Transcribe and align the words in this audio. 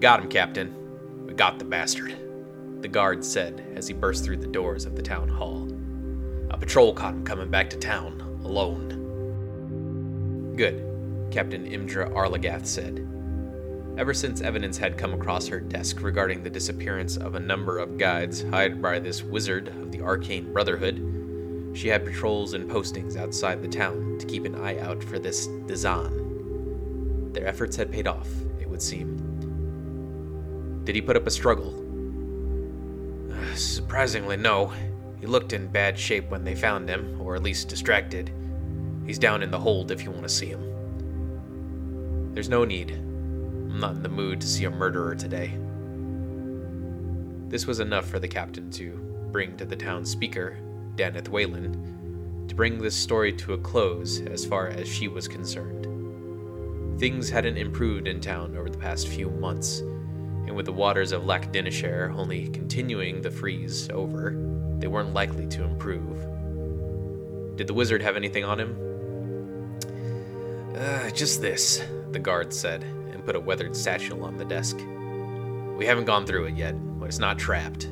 got 0.00 0.20
him, 0.20 0.28
Captain. 0.28 0.74
We 1.26 1.34
got 1.34 1.58
the 1.58 1.64
bastard, 1.64 2.16
the 2.80 2.88
guard 2.88 3.24
said 3.24 3.64
as 3.76 3.86
he 3.86 3.94
burst 3.94 4.24
through 4.24 4.38
the 4.38 4.46
doors 4.46 4.86
of 4.86 4.96
the 4.96 5.02
town 5.02 5.28
hall. 5.28 5.68
A 6.50 6.56
patrol 6.56 6.94
caught 6.94 7.14
him 7.14 7.24
coming 7.24 7.50
back 7.50 7.70
to 7.70 7.76
town, 7.76 8.20
alone. 8.44 8.96
Good, 10.56 11.28
Captain 11.30 11.64
Imdra 11.66 12.12
Arlagath 12.12 12.66
said. 12.66 13.06
Ever 13.98 14.14
since 14.14 14.40
evidence 14.40 14.78
had 14.78 14.96
come 14.96 15.12
across 15.12 15.46
her 15.48 15.60
desk 15.60 16.00
regarding 16.00 16.42
the 16.42 16.50
disappearance 16.50 17.16
of 17.18 17.34
a 17.34 17.40
number 17.40 17.78
of 17.78 17.98
guides 17.98 18.42
hired 18.42 18.80
by 18.80 18.98
this 18.98 19.22
wizard 19.22 19.68
of 19.68 19.92
the 19.92 20.00
Arcane 20.00 20.52
Brotherhood, 20.52 21.06
she 21.74 21.88
had 21.88 22.04
patrols 22.04 22.54
and 22.54 22.68
postings 22.68 23.16
outside 23.16 23.62
the 23.62 23.68
town 23.68 24.16
to 24.18 24.26
keep 24.26 24.44
an 24.44 24.54
eye 24.56 24.78
out 24.78 25.04
for 25.04 25.18
this 25.18 25.46
Dzaan. 25.46 27.34
Their 27.34 27.46
efforts 27.46 27.76
had 27.76 27.92
paid 27.92 28.08
off, 28.08 28.28
it 28.60 28.68
would 28.68 28.82
seem. 28.82 29.29
Did 30.84 30.94
he 30.94 31.02
put 31.02 31.16
up 31.16 31.26
a 31.26 31.30
struggle? 31.30 31.74
Uh, 33.32 33.54
surprisingly, 33.54 34.36
no. 34.36 34.72
He 35.20 35.26
looked 35.26 35.52
in 35.52 35.68
bad 35.68 35.98
shape 35.98 36.30
when 36.30 36.44
they 36.44 36.54
found 36.54 36.88
him, 36.88 37.20
or 37.20 37.36
at 37.36 37.42
least 37.42 37.68
distracted. 37.68 38.32
He's 39.06 39.18
down 39.18 39.42
in 39.42 39.50
the 39.50 39.58
hold 39.58 39.90
if 39.90 40.02
you 40.02 40.10
want 40.10 40.22
to 40.22 40.28
see 40.28 40.46
him. 40.46 42.32
There's 42.32 42.48
no 42.48 42.64
need. 42.64 42.92
I'm 42.92 43.80
not 43.80 43.92
in 43.92 44.02
the 44.02 44.08
mood 44.08 44.40
to 44.40 44.46
see 44.46 44.64
a 44.64 44.70
murderer 44.70 45.14
today. 45.14 45.58
This 47.48 47.66
was 47.66 47.80
enough 47.80 48.06
for 48.08 48.18
the 48.18 48.28
captain 48.28 48.70
to 48.72 48.92
bring 49.32 49.56
to 49.56 49.64
the 49.64 49.76
town 49.76 50.04
speaker, 50.04 50.56
Danneth 50.96 51.28
Waylen, 51.28 52.46
to 52.48 52.54
bring 52.54 52.78
this 52.78 52.96
story 52.96 53.32
to 53.34 53.52
a 53.52 53.58
close 53.58 54.20
as 54.20 54.44
far 54.46 54.68
as 54.68 54.88
she 54.88 55.08
was 55.08 55.28
concerned. 55.28 55.86
Things 56.98 57.28
hadn't 57.28 57.56
improved 57.56 58.08
in 58.08 58.20
town 58.20 58.56
over 58.56 58.70
the 58.70 58.78
past 58.78 59.08
few 59.08 59.30
months, 59.30 59.82
and 60.50 60.56
with 60.56 60.66
the 60.66 60.72
waters 60.72 61.12
of 61.12 61.26
Lac 61.26 61.52
Dinneshere 61.52 62.12
only 62.16 62.48
continuing 62.48 63.22
the 63.22 63.30
freeze 63.30 63.88
over, 63.90 64.34
they 64.80 64.88
weren't 64.88 65.14
likely 65.14 65.46
to 65.46 65.62
improve. 65.62 66.18
Did 67.56 67.68
the 67.68 67.72
wizard 67.72 68.02
have 68.02 68.16
anything 68.16 68.42
on 68.42 68.58
him? 68.58 68.76
Uh, 70.76 71.08
just 71.10 71.40
this, 71.40 71.84
the 72.10 72.18
guard 72.18 72.52
said, 72.52 72.82
and 72.82 73.24
put 73.24 73.36
a 73.36 73.40
weathered 73.40 73.76
satchel 73.76 74.24
on 74.24 74.38
the 74.38 74.44
desk. 74.44 74.76
We 75.78 75.86
haven't 75.86 76.06
gone 76.06 76.26
through 76.26 76.46
it 76.46 76.56
yet, 76.56 76.74
but 76.98 77.06
it's 77.06 77.20
not 77.20 77.38
trapped. 77.38 77.88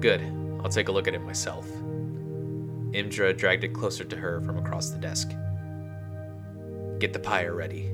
Good, 0.00 0.20
I'll 0.64 0.68
take 0.68 0.88
a 0.88 0.92
look 0.92 1.06
at 1.06 1.14
it 1.14 1.22
myself. 1.22 1.70
Imdra 2.90 3.36
dragged 3.38 3.62
it 3.62 3.72
closer 3.72 4.02
to 4.02 4.16
her 4.16 4.40
from 4.40 4.58
across 4.58 4.90
the 4.90 4.98
desk. 4.98 5.30
Get 6.98 7.12
the 7.12 7.20
pyre 7.20 7.54
ready. 7.54 7.91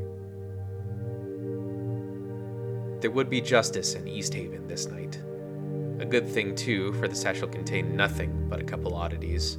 There 3.00 3.10
would 3.10 3.30
be 3.30 3.40
justice 3.40 3.94
in 3.94 4.08
East 4.08 4.34
Haven 4.34 4.66
this 4.66 4.86
night. 4.86 5.20
A 6.00 6.06
good 6.06 6.28
thing, 6.28 6.54
too, 6.54 6.92
for 6.94 7.08
the 7.08 7.14
satchel 7.14 7.48
contained 7.48 7.96
nothing 7.96 8.46
but 8.48 8.60
a 8.60 8.64
couple 8.64 8.94
oddities 8.94 9.58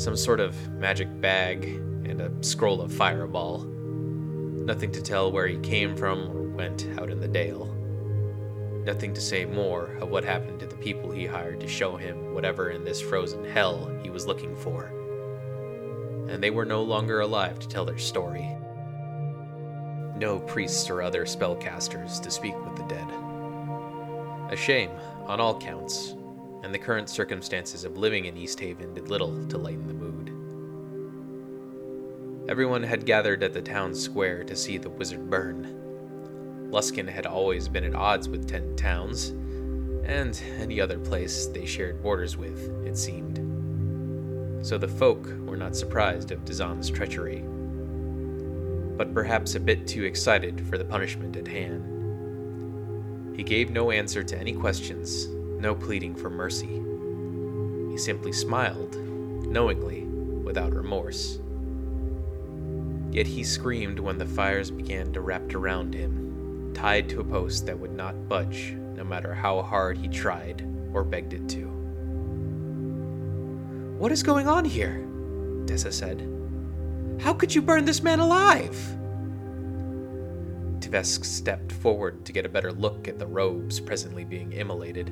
some 0.00 0.16
sort 0.16 0.40
of 0.40 0.56
magic 0.72 1.08
bag 1.20 1.64
and 1.64 2.22
a 2.22 2.32
scroll 2.40 2.80
of 2.80 2.90
fireball. 2.90 3.64
Nothing 3.64 4.90
to 4.92 5.02
tell 5.02 5.30
where 5.30 5.46
he 5.46 5.58
came 5.58 5.94
from 5.94 6.30
or 6.30 6.48
went 6.48 6.86
out 6.98 7.10
in 7.10 7.20
the 7.20 7.28
dale. 7.28 7.66
Nothing 8.86 9.12
to 9.12 9.20
say 9.20 9.44
more 9.44 9.96
of 10.00 10.08
what 10.08 10.24
happened 10.24 10.58
to 10.60 10.66
the 10.66 10.76
people 10.76 11.10
he 11.10 11.26
hired 11.26 11.60
to 11.60 11.68
show 11.68 11.96
him 11.98 12.32
whatever 12.32 12.70
in 12.70 12.82
this 12.82 12.98
frozen 12.98 13.44
hell 13.44 13.94
he 14.02 14.08
was 14.08 14.26
looking 14.26 14.56
for. 14.56 14.86
And 16.30 16.42
they 16.42 16.50
were 16.50 16.64
no 16.64 16.82
longer 16.82 17.20
alive 17.20 17.58
to 17.58 17.68
tell 17.68 17.84
their 17.84 17.98
story. 17.98 18.48
No 20.20 20.38
priests 20.38 20.90
or 20.90 21.00
other 21.00 21.24
spellcasters 21.24 22.20
to 22.20 22.30
speak 22.30 22.54
with 22.62 22.76
the 22.76 22.82
dead. 22.82 23.06
A 24.50 24.56
shame, 24.56 24.90
on 25.24 25.40
all 25.40 25.58
counts, 25.58 26.14
and 26.62 26.74
the 26.74 26.78
current 26.78 27.08
circumstances 27.08 27.84
of 27.84 27.96
living 27.96 28.26
in 28.26 28.36
East 28.36 28.60
Haven 28.60 28.92
did 28.92 29.08
little 29.08 29.46
to 29.46 29.56
lighten 29.56 29.86
the 29.86 29.94
mood. 29.94 30.28
Everyone 32.50 32.82
had 32.82 33.06
gathered 33.06 33.42
at 33.42 33.54
the 33.54 33.62
town 33.62 33.94
square 33.94 34.44
to 34.44 34.54
see 34.54 34.76
the 34.76 34.90
wizard 34.90 35.30
burn. 35.30 36.68
Luskan 36.70 37.08
had 37.08 37.24
always 37.24 37.66
been 37.66 37.84
at 37.84 37.94
odds 37.94 38.28
with 38.28 38.46
Ten 38.46 38.76
Towns, 38.76 39.30
and 40.04 40.38
any 40.58 40.82
other 40.82 40.98
place 40.98 41.46
they 41.46 41.64
shared 41.64 42.02
borders 42.02 42.36
with, 42.36 42.68
it 42.84 42.98
seemed. 42.98 43.38
So 44.66 44.76
the 44.76 44.86
folk 44.86 45.26
were 45.46 45.56
not 45.56 45.74
surprised 45.74 46.30
of 46.30 46.44
Dzaan's 46.44 46.90
treachery, 46.90 47.42
but 49.00 49.14
perhaps 49.14 49.54
a 49.54 49.60
bit 49.60 49.86
too 49.86 50.04
excited 50.04 50.60
for 50.68 50.76
the 50.76 50.84
punishment 50.84 51.34
at 51.34 51.48
hand. 51.48 53.34
He 53.34 53.42
gave 53.42 53.70
no 53.70 53.90
answer 53.90 54.22
to 54.22 54.38
any 54.38 54.52
questions, 54.52 55.26
no 55.58 55.74
pleading 55.74 56.14
for 56.14 56.28
mercy. 56.28 56.82
He 57.90 57.96
simply 57.96 58.30
smiled, 58.30 58.96
knowingly, 59.46 60.02
without 60.02 60.74
remorse. 60.74 61.38
Yet 63.10 63.26
he 63.26 63.42
screamed 63.42 63.98
when 63.98 64.18
the 64.18 64.26
fires 64.26 64.70
began 64.70 65.14
to 65.14 65.22
wrap 65.22 65.54
around 65.54 65.94
him, 65.94 66.70
tied 66.74 67.08
to 67.08 67.20
a 67.20 67.24
post 67.24 67.64
that 67.64 67.78
would 67.78 67.94
not 67.94 68.28
budge 68.28 68.76
no 68.94 69.02
matter 69.02 69.32
how 69.32 69.62
hard 69.62 69.96
he 69.96 70.08
tried 70.08 70.62
or 70.92 71.04
begged 71.04 71.32
it 71.32 71.48
to. 71.48 71.62
What 73.96 74.12
is 74.12 74.22
going 74.22 74.46
on 74.46 74.66
here? 74.66 75.02
Tessa 75.66 75.90
said. 75.90 76.39
How 77.20 77.34
could 77.34 77.54
you 77.54 77.60
burn 77.60 77.84
this 77.84 78.02
man 78.02 78.18
alive? 78.18 78.76
Tvesk 80.80 81.24
stepped 81.24 81.70
forward 81.70 82.24
to 82.24 82.32
get 82.32 82.46
a 82.46 82.48
better 82.48 82.72
look 82.72 83.08
at 83.08 83.18
the 83.18 83.26
robes 83.26 83.78
presently 83.78 84.24
being 84.24 84.52
immolated. 84.52 85.10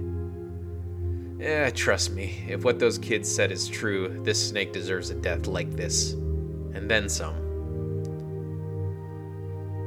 Eh, 1.41 1.71
trust 1.71 2.11
me, 2.13 2.45
if 2.49 2.65
what 2.65 2.79
those 2.79 2.99
kids 2.99 3.33
said 3.33 3.53
is 3.53 3.69
true, 3.69 4.23
this 4.25 4.49
snake 4.49 4.73
deserves 4.73 5.11
a 5.11 5.15
death 5.15 5.47
like 5.47 5.71
this. 5.77 6.13
And 6.13 6.91
then 6.91 7.11
some. 7.11 7.37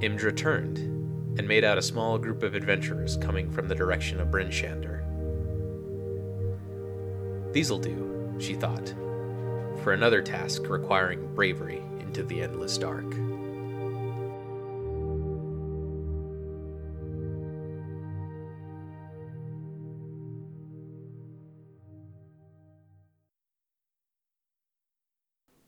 Imdra 0.02 0.36
turned 0.36 0.78
and 1.40 1.48
made 1.48 1.64
out 1.64 1.78
a 1.80 1.82
small 1.82 2.20
group 2.20 2.44
of 2.44 2.54
adventurers 2.54 3.18
coming 3.18 3.52
from 3.52 3.68
the 3.68 3.76
direction 3.76 4.20
of 4.20 4.30
Bryn 4.30 4.50
Shander. 4.50 5.02
These'll 7.52 7.80
do, 7.80 8.36
she 8.40 8.54
thought, 8.54 8.94
for 9.84 9.94
another 9.94 10.22
task 10.22 10.70
requiring 10.70 11.34
bravery 11.34 11.82
into 12.12 12.24
the 12.24 12.42
endless 12.42 12.78
dark. 12.78 13.06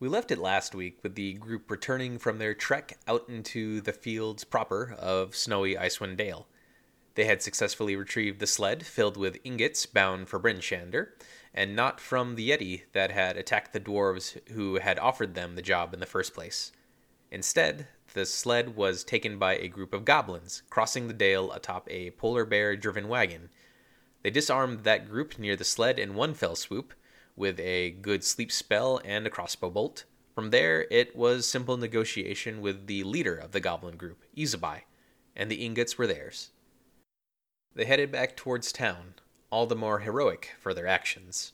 We 0.02 0.10
left 0.10 0.32
it 0.32 0.38
last 0.38 0.76
week 0.76 1.00
with 1.02 1.16
the 1.16 1.36
group 1.36 1.72
returning 1.72 2.18
from 2.18 2.40
their 2.40 2.54
trek 2.54 2.98
out 3.08 3.30
into 3.30 3.80
the 3.80 3.94
fields 3.94 4.44
proper 4.44 4.98
of 5.00 5.38
snowy 5.38 5.76
Icewind 5.76 6.18
Dale. 6.18 6.50
They 7.16 7.24
had 7.24 7.42
successfully 7.42 7.96
retrieved 7.96 8.42
the 8.42 8.48
sled 8.48 8.86
filled 8.86 9.16
with 9.16 9.40
ingots 9.46 9.86
bound 9.86 10.28
for 10.28 10.40
Bryn 10.40 10.58
Shander, 10.58 11.12
and 11.54 11.76
not 11.76 12.00
from 12.00 12.36
the 12.36 12.50
Yeti 12.50 12.84
that 12.94 13.12
had 13.12 13.38
attacked 13.38 13.74
the 13.74 13.80
dwarves 13.80 14.38
who 14.50 14.76
had 14.76 14.98
offered 14.98 15.36
them 15.36 15.56
the 15.56 15.62
job 15.62 15.94
in 15.94 16.00
the 16.00 16.06
first 16.06 16.34
place. 16.34 16.72
Instead, 17.32 17.88
the 18.14 18.26
sled 18.26 18.76
was 18.76 19.04
taken 19.04 19.40
by 19.40 19.56
a 19.56 19.68
group 19.68 19.94
of 19.94 20.06
goblins 20.06 20.64
crossing 20.70 21.08
the 21.08 21.14
dale 21.14 21.52
atop 21.52 21.88
a 21.90 22.12
polar 22.12 22.46
bear 22.46 22.76
driven 22.76 23.08
wagon. 23.08 23.50
They 24.22 24.30
disarmed 24.30 24.84
that 24.84 25.10
group 25.10 25.38
near 25.38 25.56
the 25.56 25.64
sled 25.64 26.00
in 26.00 26.16
one 26.16 26.34
fell 26.34 26.56
swoop, 26.56 26.94
with 27.36 27.60
a 27.60 27.92
good 27.92 28.24
sleep 28.24 28.52
spell 28.52 29.02
and 29.04 29.26
a 29.26 29.30
crossbow 29.30 29.70
bolt. 29.70 30.06
From 30.36 30.52
there, 30.52 30.88
it 30.90 31.16
was 31.16 31.48
simple 31.48 31.78
negotiation 31.78 32.62
with 32.62 32.88
the 32.88 33.04
leader 33.04 33.36
of 33.36 33.52
the 33.52 33.60
goblin 33.60 33.98
group, 33.98 34.24
Izabai, 34.38 34.82
and 35.36 35.50
the 35.50 35.66
ingots 35.66 35.98
were 35.98 36.08
theirs. 36.08 36.52
They 37.76 37.86
headed 37.86 38.12
back 38.12 38.36
towards 38.36 38.72
town, 38.72 39.16
all 39.54 39.68
the 39.68 39.76
more 39.76 40.00
heroic 40.00 40.50
for 40.60 40.74
their 40.74 40.88
actions. 40.88 41.54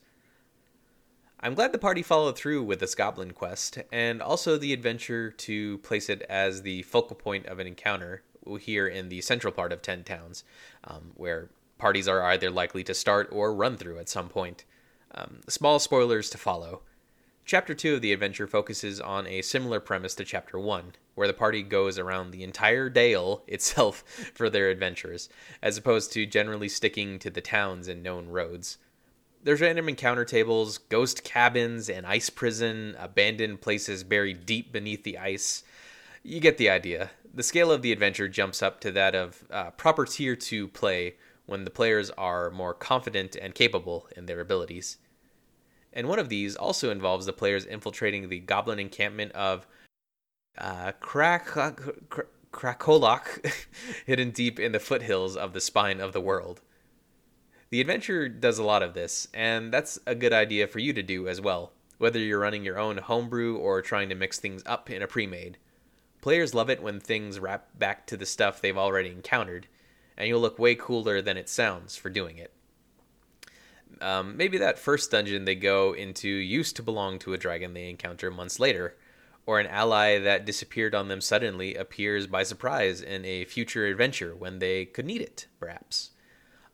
I'm 1.42 1.54
glad 1.54 1.74
the 1.74 1.78
party 1.78 2.02
followed 2.02 2.38
through 2.38 2.64
with 2.64 2.80
this 2.80 2.96
goblin 2.96 3.32
quest, 3.32 3.78
and 3.92 4.22
also 4.22 4.58
the 4.58 4.72
adventure 4.72 5.32
to 5.32 5.80
place 5.80 6.10
it 6.10 6.22
as 6.30 6.62
the 6.62 6.84
focal 6.84 7.18
point 7.18 7.46
of 7.48 7.60
an 7.60 7.68
encounter 7.68 8.24
here 8.62 8.88
in 8.88 9.10
the 9.10 9.20
central 9.20 9.52
part 9.52 9.74
of 9.74 9.82
Ten 9.82 10.06
Towns, 10.06 10.46
um, 10.86 11.12
where 11.16 11.50
parties 11.78 12.08
are 12.08 12.24
either 12.24 12.50
likely 12.50 12.86
to 12.86 12.94
start 12.94 13.28
or 13.34 13.54
run 13.54 13.76
through 13.76 14.00
at 14.00 14.08
some 14.08 14.30
point. 14.30 14.64
Um, 15.14 15.42
small 15.50 15.78
spoilers 15.78 16.30
to 16.30 16.38
follow. 16.38 16.84
Chapter 17.50 17.74
2 17.74 17.96
of 17.96 18.02
the 18.02 18.14
adventure 18.14 18.46
focuses 18.46 19.02
on 19.02 19.26
a 19.26 19.42
similar 19.42 19.80
premise 19.80 20.14
to 20.14 20.24
Chapter 20.24 20.60
1, 20.60 20.94
where 21.16 21.26
the 21.26 21.34
party 21.34 21.64
goes 21.64 21.98
around 21.98 22.30
the 22.30 22.44
entire 22.44 22.92
Dale 22.92 23.42
itself 23.48 24.04
for 24.36 24.52
their 24.52 24.70
adventures, 24.70 25.30
as 25.60 25.76
opposed 25.76 26.14
to 26.14 26.28
generally 26.28 26.70
sticking 26.70 27.18
to 27.18 27.32
the 27.32 27.42
towns 27.42 27.88
and 27.88 28.04
known 28.04 28.28
roads. 28.28 28.78
There's 29.44 29.62
random 29.62 29.90
encounter 29.90 30.26
tables, 30.26 30.78
ghost 30.78 31.24
cabins, 31.24 31.90
an 31.90 32.06
ice 32.06 32.30
prison, 32.30 32.96
abandoned 33.00 33.62
places 33.62 34.04
buried 34.04 34.46
deep 34.46 34.72
beneath 34.72 35.04
the 35.04 35.18
ice. 35.18 35.64
You 36.22 36.40
get 36.40 36.60
the 36.60 36.70
idea. 36.70 37.10
The 37.34 37.42
scale 37.42 37.72
of 37.72 37.82
the 37.82 37.92
adventure 37.92 38.28
jumps 38.28 38.62
up 38.62 38.80
to 38.82 38.92
that 38.92 39.16
of 39.16 39.44
uh, 39.50 39.72
proper 39.72 40.06
tier 40.06 40.36
2 40.36 40.68
play 40.68 41.16
when 41.48 41.64
the 41.64 41.72
players 41.72 42.12
are 42.12 42.52
more 42.52 42.76
confident 42.76 43.36
and 43.36 43.56
capable 43.56 44.08
in 44.16 44.28
their 44.28 44.40
abilities. 44.40 44.98
And 45.92 46.08
one 46.08 46.20
of 46.20 46.30
these 46.30 46.56
also 46.56 46.92
involves 46.92 47.26
the 47.26 47.34
players 47.34 47.66
infiltrating 47.66 48.30
the 48.30 48.40
goblin 48.40 48.80
encampment 48.80 49.32
of 49.34 49.66
uh, 50.58 50.92
krak 51.02 51.48
Krakolok, 52.52 53.54
hidden 54.06 54.32
deep 54.32 54.60
in 54.60 54.72
the 54.72 54.80
foothills 54.80 55.36
of 55.38 55.54
the 55.54 55.62
spine 55.62 56.00
of 56.00 56.14
the 56.14 56.22
world. 56.22 56.62
The 57.70 57.82
adventure 57.82 58.28
does 58.28 58.58
a 58.58 58.64
lot 58.64 58.82
of 58.82 58.96
this, 58.96 59.28
and 59.34 59.72
that's 59.72 60.00
a 60.08 60.16
good 60.16 60.34
idea 60.34 60.68
for 60.68 60.80
you 60.80 60.92
to 60.94 61.04
do 61.04 61.28
as 61.28 61.40
well, 61.40 61.72
whether 62.00 62.18
you're 62.18 62.40
running 62.40 62.66
your 62.66 62.80
own 62.80 62.98
homebrew 62.98 63.58
or 63.58 63.82
trying 63.82 64.10
to 64.10 64.16
mix 64.16 64.40
things 64.40 64.64
up 64.66 64.90
in 64.90 65.04
a 65.04 65.08
pre 65.08 65.28
made. 65.28 65.58
Players 66.22 66.56
love 66.56 66.70
it 66.70 66.82
when 66.82 67.00
things 67.00 67.40
wrap 67.40 67.78
back 67.78 68.08
to 68.08 68.18
the 68.18 68.26
stuff 68.26 68.60
they've 68.60 68.78
already 68.78 69.10
encountered, 69.10 69.68
and 70.18 70.28
you'll 70.28 70.42
look 70.42 70.58
way 70.58 70.74
cooler 70.74 71.22
than 71.22 71.38
it 71.38 71.48
sounds 71.48 71.96
for 71.96 72.10
doing 72.10 72.38
it. 72.38 72.52
Um, 74.02 74.38
maybe 74.38 74.58
that 74.60 74.80
first 74.80 75.12
dungeon 75.12 75.46
they 75.46 75.56
go 75.56 75.94
into 75.94 76.30
used 76.30 76.76
to 76.78 76.84
belong 76.84 77.20
to 77.20 77.34
a 77.34 77.38
dragon 77.38 77.74
they 77.74 77.90
encounter 77.90 78.32
months 78.32 78.60
later, 78.60 78.96
or 79.46 79.60
an 79.60 79.68
ally 79.68 80.20
that 80.20 80.46
disappeared 80.46 80.94
on 80.94 81.08
them 81.08 81.22
suddenly 81.22 81.76
appears 81.76 82.28
by 82.28 82.44
surprise 82.44 83.02
in 83.02 83.26
a 83.26 83.46
future 83.46 83.88
adventure 83.88 84.36
when 84.36 84.60
they 84.60 84.86
could 84.86 85.06
need 85.06 85.22
it, 85.22 85.48
perhaps. 85.60 86.12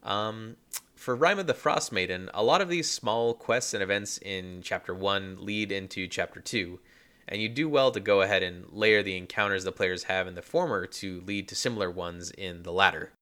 Um, 0.04 0.58
for 0.94 1.16
Rime 1.16 1.40
of 1.40 1.48
the 1.48 1.54
Frost 1.54 1.92
Maiden, 1.92 2.30
a 2.34 2.44
lot 2.44 2.62
of 2.62 2.70
these 2.70 2.90
small 2.90 3.34
quests 3.34 3.74
and 3.74 3.82
events 3.82 4.18
in 4.20 4.62
Chapter 4.62 4.94
1 4.94 5.38
lead 5.40 5.72
into 5.72 6.08
Chapter 6.08 6.40
2, 6.40 6.80
and 7.28 7.42
you 7.42 7.50
do 7.50 7.68
well 7.68 7.92
to 7.92 8.00
go 8.00 8.22
ahead 8.22 8.44
and 8.44 8.66
layer 8.72 9.02
the 9.02 9.18
encounters 9.18 9.64
the 9.64 9.72
players 9.72 10.04
have 10.04 10.28
in 10.28 10.36
the 10.36 10.42
former 10.42 10.86
to 10.86 11.22
lead 11.22 11.48
to 11.48 11.56
similar 11.56 11.90
ones 11.90 12.32
in 12.32 12.64
the 12.64 12.72
latter. 12.72 13.14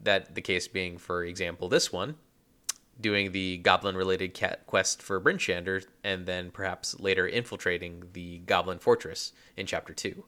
That 0.00 0.34
the 0.34 0.40
case 0.42 0.68
being, 0.68 0.98
for 0.98 1.24
example, 1.24 1.68
this 1.68 1.92
one, 1.92 2.16
doing 3.00 3.32
the 3.32 3.58
goblin 3.58 3.96
related 3.96 4.38
quest 4.66 5.02
for 5.02 5.20
Bryn 5.20 5.38
Shander, 5.38 5.84
and 6.04 6.26
then 6.26 6.50
perhaps 6.50 6.98
later 7.00 7.26
infiltrating 7.26 8.04
the 8.12 8.38
goblin 8.38 8.78
fortress 8.78 9.32
in 9.56 9.66
Chapter 9.66 9.92
2. 9.92 10.24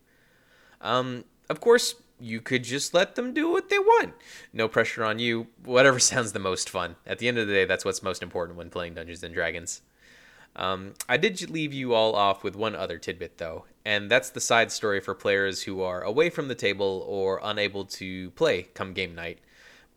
Um, 0.80 1.24
of 1.48 1.60
course, 1.60 1.96
you 2.18 2.40
could 2.40 2.64
just 2.64 2.94
let 2.94 3.14
them 3.14 3.34
do 3.34 3.50
what 3.50 3.68
they 3.68 3.78
want. 3.78 4.14
No 4.52 4.68
pressure 4.68 5.04
on 5.04 5.18
you. 5.18 5.48
Whatever 5.64 5.98
sounds 6.00 6.32
the 6.32 6.38
most 6.38 6.70
fun. 6.70 6.96
At 7.06 7.18
the 7.18 7.28
end 7.28 7.38
of 7.38 7.46
the 7.46 7.52
day, 7.52 7.64
that's 7.64 7.84
what's 7.84 8.02
most 8.02 8.22
important 8.22 8.56
when 8.56 8.70
playing 8.70 8.94
Dungeons 8.94 9.22
and 9.22 9.34
Dragons. 9.34 9.82
Um, 10.54 10.94
I 11.08 11.16
did 11.16 11.48
leave 11.50 11.72
you 11.72 11.94
all 11.94 12.14
off 12.14 12.44
with 12.44 12.56
one 12.56 12.76
other 12.76 12.98
tidbit, 12.98 13.38
though, 13.38 13.64
and 13.86 14.10
that's 14.10 14.30
the 14.30 14.40
side 14.40 14.70
story 14.70 15.00
for 15.00 15.14
players 15.14 15.62
who 15.62 15.80
are 15.80 16.02
away 16.02 16.28
from 16.28 16.48
the 16.48 16.54
table 16.54 17.04
or 17.08 17.40
unable 17.42 17.86
to 17.86 18.30
play 18.32 18.64
come 18.74 18.92
game 18.92 19.14
night. 19.14 19.38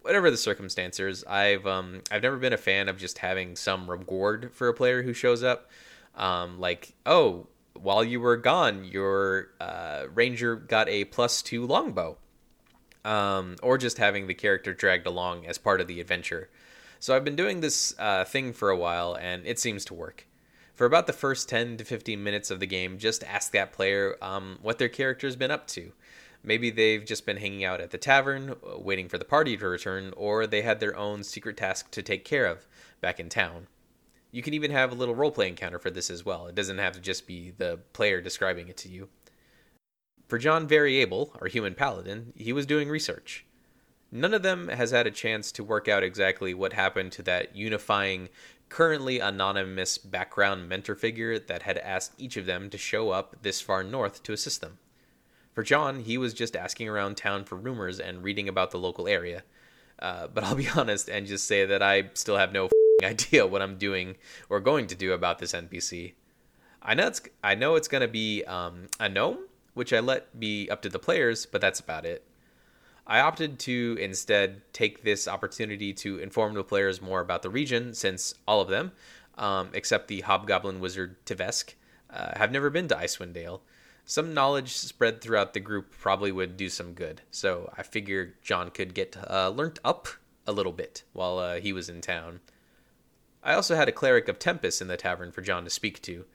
Whatever 0.05 0.29
the 0.29 0.37
circumstances, 0.37 1.23
I've 1.27 1.65
um, 1.65 2.01
I've 2.11 2.21
never 2.21 2.37
been 2.37 2.53
a 2.53 2.57
fan 2.57 2.89
of 2.89 2.97
just 2.97 3.17
having 3.17 3.55
some 3.55 3.89
reward 3.89 4.51
for 4.53 4.67
a 4.67 4.73
player 4.73 5.01
who 5.01 5.13
shows 5.13 5.41
up. 5.41 5.71
Um, 6.13 6.59
like, 6.59 6.93
oh, 7.07 7.47
while 7.73 8.03
you 8.03 8.19
were 8.19 8.37
gone, 8.37 8.85
your 8.85 9.49
uh, 9.59 10.03
ranger 10.13 10.55
got 10.55 10.87
a 10.89 11.05
plus 11.05 11.41
two 11.41 11.65
longbow, 11.65 12.17
um, 13.03 13.55
or 13.63 13.79
just 13.79 13.97
having 13.97 14.27
the 14.27 14.35
character 14.35 14.75
dragged 14.75 15.07
along 15.07 15.47
as 15.47 15.57
part 15.57 15.81
of 15.81 15.87
the 15.87 15.99
adventure. 15.99 16.49
So 16.99 17.15
I've 17.15 17.25
been 17.25 17.35
doing 17.35 17.61
this 17.61 17.95
uh, 17.97 18.25
thing 18.25 18.53
for 18.53 18.69
a 18.69 18.77
while, 18.77 19.15
and 19.15 19.43
it 19.47 19.57
seems 19.57 19.85
to 19.85 19.95
work. 19.95 20.27
For 20.75 20.85
about 20.85 21.07
the 21.07 21.13
first 21.13 21.49
10 21.49 21.77
to 21.77 21.83
15 21.83 22.21
minutes 22.21 22.51
of 22.51 22.59
the 22.59 22.67
game, 22.67 22.99
just 22.99 23.23
ask 23.23 23.53
that 23.53 23.73
player 23.73 24.17
um, 24.21 24.59
what 24.61 24.77
their 24.77 24.89
character's 24.89 25.35
been 25.35 25.49
up 25.49 25.67
to. 25.69 25.93
Maybe 26.45 26.69
they've 26.69 27.03
just 27.03 27.25
been 27.25 27.37
hanging 27.37 27.63
out 27.63 27.81
at 27.81 27.89
the 27.89 27.97
tavern, 27.97 28.51
uh, 28.51 28.79
waiting 28.79 29.09
for 29.09 29.17
the 29.17 29.25
party 29.25 29.57
to 29.57 29.67
return, 29.67 30.13
or 30.15 30.45
they 30.45 30.61
had 30.61 30.79
their 30.79 30.95
own 30.95 31.23
secret 31.23 31.57
task 31.57 31.89
to 31.91 32.03
take 32.03 32.23
care 32.23 32.45
of 32.45 32.67
back 33.01 33.19
in 33.19 33.29
town. 33.29 33.67
You 34.31 34.43
can 34.43 34.53
even 34.53 34.71
have 34.71 34.91
a 34.91 34.95
little 34.95 35.15
roleplay 35.15 35.47
encounter 35.47 35.79
for 35.79 35.89
this 35.89 36.09
as 36.09 36.23
well. 36.23 36.45
It 36.45 36.55
doesn't 36.55 36.77
have 36.77 36.93
to 36.93 36.99
just 36.99 37.25
be 37.25 37.51
the 37.57 37.79
player 37.93 38.21
describing 38.21 38.67
it 38.67 38.77
to 38.77 38.89
you. 38.89 39.09
For 40.27 40.37
John 40.37 40.67
Variable, 40.67 41.35
our 41.41 41.47
human 41.47 41.73
paladin, 41.73 42.33
he 42.35 42.53
was 42.53 42.65
doing 42.65 42.89
research. 42.89 43.45
None 44.11 44.33
of 44.33 44.43
them 44.43 44.67
has 44.67 44.91
had 44.91 45.07
a 45.07 45.11
chance 45.11 45.51
to 45.53 45.63
work 45.63 45.87
out 45.87 46.03
exactly 46.03 46.53
what 46.53 46.73
happened 46.73 47.11
to 47.13 47.23
that 47.23 47.55
unifying, 47.55 48.29
currently 48.69 49.19
anonymous 49.19 49.97
background 49.97 50.69
mentor 50.69 50.95
figure 50.95 51.39
that 51.39 51.63
had 51.63 51.77
asked 51.79 52.13
each 52.17 52.37
of 52.37 52.45
them 52.45 52.69
to 52.69 52.77
show 52.77 53.09
up 53.09 53.35
this 53.41 53.61
far 53.61 53.83
north 53.83 54.21
to 54.23 54.33
assist 54.33 54.61
them. 54.61 54.77
For 55.55 55.63
John, 55.63 56.01
he 56.01 56.17
was 56.17 56.33
just 56.33 56.53
asking 56.53 56.89
around 56.89 57.15
town 57.15 57.45
for 57.45 57.55
rumors 57.55 57.97
and 57.97 58.21
reading 58.21 58.49
about 58.49 58.71
the 58.71 58.77
local 58.77 59.07
area. 59.07 59.43
Uh, 59.97 60.27
but 60.27 60.43
I'll 60.43 60.55
be 60.55 60.67
honest 60.75 61.09
and 61.09 61.25
just 61.25 61.47
say 61.47 61.65
that 61.65 61.81
I 61.81 62.09
still 62.13 62.35
have 62.35 62.51
no 62.51 62.69
idea 63.03 63.47
what 63.47 63.61
I'm 63.61 63.77
doing 63.77 64.17
or 64.49 64.59
going 64.59 64.87
to 64.87 64.95
do 64.95 65.13
about 65.13 65.39
this 65.39 65.53
NPC. 65.53 66.13
I 66.81 66.93
know 66.93 67.07
it's 67.07 67.21
I 67.43 67.55
know 67.55 67.75
it's 67.75 67.87
gonna 67.87 68.07
be 68.07 68.43
um, 68.43 68.87
a 68.99 69.07
gnome, 69.07 69.39
which 69.73 69.93
I 69.93 70.01
let 70.01 70.37
be 70.39 70.69
up 70.69 70.81
to 70.83 70.89
the 70.89 70.99
players, 70.99 71.45
but 71.45 71.61
that's 71.61 71.79
about 71.79 72.05
it. 72.05 72.27
I 73.07 73.21
opted 73.21 73.57
to 73.59 73.97
instead 73.99 74.61
take 74.73 75.03
this 75.03 75.27
opportunity 75.27 75.93
to 75.93 76.19
inform 76.19 76.53
the 76.53 76.63
players 76.63 77.01
more 77.01 77.21
about 77.21 77.43
the 77.43 77.49
region, 77.49 77.93
since 77.93 78.35
all 78.47 78.61
of 78.61 78.67
them, 78.67 78.91
um, 79.37 79.69
except 79.73 80.09
the 80.09 80.21
hobgoblin 80.21 80.79
wizard 80.79 81.15
Tivesk, 81.25 81.75
uh, 82.09 82.37
have 82.37 82.51
never 82.51 82.69
been 82.69 82.87
to 82.89 82.95
Icewind 82.95 83.33
Dale. 83.33 83.61
Some 84.07 84.35
knowledge 84.35 84.77
spread 84.77 85.19
throughout 85.19 85.53
the 85.53 85.59
group 85.59 85.91
probably 85.97 86.31
would 86.31 86.57
do 86.57 86.69
some 86.69 86.93
good, 86.93 87.21
so 87.31 87.73
I 87.75 87.81
figured 87.81 88.39
John 88.43 88.69
could 88.69 88.93
get 88.93 89.17
uh, 89.27 89.49
learnt 89.49 89.79
up 89.83 90.07
a 90.45 90.51
little 90.51 90.71
bit 90.71 91.01
while 91.13 91.39
uh, 91.39 91.59
he 91.59 91.73
was 91.73 91.89
in 91.89 92.01
town. 92.01 92.39
I 93.41 93.55
also 93.55 93.75
had 93.75 93.89
a 93.89 93.91
cleric 93.91 94.27
of 94.27 94.37
Tempest 94.37 94.79
in 94.79 94.87
the 94.87 94.95
tavern 94.95 95.31
for 95.31 95.41
John 95.41 95.63
to 95.63 95.71
speak 95.71 96.03
to. 96.03 96.25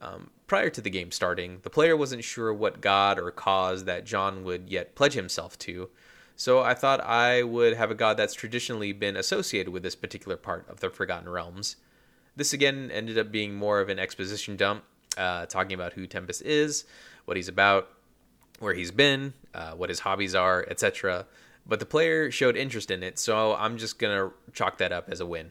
Um, 0.00 0.30
prior 0.46 0.70
to 0.70 0.80
the 0.80 0.88
game 0.88 1.10
starting, 1.10 1.58
the 1.62 1.68
player 1.68 1.94
wasn't 1.94 2.24
sure 2.24 2.54
what 2.54 2.80
god 2.80 3.18
or 3.18 3.30
cause 3.30 3.84
that 3.84 4.06
John 4.06 4.42
would 4.44 4.70
yet 4.70 4.94
pledge 4.94 5.12
himself 5.12 5.58
to, 5.60 5.90
so 6.36 6.62
I 6.62 6.72
thought 6.72 7.00
I 7.02 7.42
would 7.42 7.76
have 7.76 7.90
a 7.90 7.94
god 7.94 8.16
that's 8.16 8.34
traditionally 8.34 8.92
been 8.92 9.16
associated 9.16 9.72
with 9.72 9.82
this 9.82 9.94
particular 9.94 10.38
part 10.38 10.66
of 10.70 10.80
the 10.80 10.88
Forgotten 10.88 11.28
Realms. 11.28 11.76
This 12.34 12.54
again 12.54 12.90
ended 12.90 13.18
up 13.18 13.30
being 13.30 13.54
more 13.54 13.80
of 13.80 13.90
an 13.90 13.98
exposition 13.98 14.56
dump, 14.56 14.84
uh, 15.16 15.46
talking 15.46 15.74
about 15.74 15.92
who 15.92 16.06
Tempest 16.06 16.42
is, 16.42 16.84
what 17.24 17.36
he's 17.36 17.48
about, 17.48 17.88
where 18.58 18.74
he's 18.74 18.90
been, 18.90 19.32
uh, 19.54 19.72
what 19.72 19.88
his 19.88 20.00
hobbies 20.00 20.34
are, 20.34 20.64
etc. 20.68 21.26
But 21.66 21.80
the 21.80 21.86
player 21.86 22.30
showed 22.30 22.56
interest 22.56 22.90
in 22.90 23.02
it, 23.02 23.18
so 23.18 23.54
I'm 23.54 23.78
just 23.78 23.98
gonna 23.98 24.30
chalk 24.52 24.78
that 24.78 24.92
up 24.92 25.08
as 25.08 25.20
a 25.20 25.26
win. 25.26 25.50